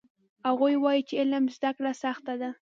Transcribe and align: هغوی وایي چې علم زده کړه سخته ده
هغوی 0.47 0.75
وایي 0.79 1.01
چې 1.07 1.13
علم 1.21 1.45
زده 1.55 1.71
کړه 1.77 1.91
سخته 2.03 2.33
ده 2.41 2.49